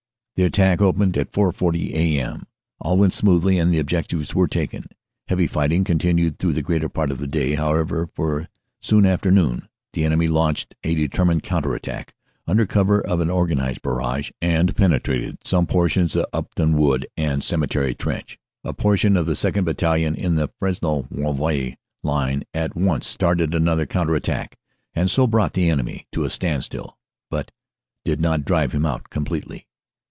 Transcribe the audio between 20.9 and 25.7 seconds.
Rouvroy line at once started another counter attack, and so brought the